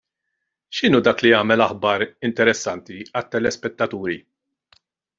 [0.77, 4.21] X'inhu dak li jagħmel aħbar interessanti għat-telespettaturi?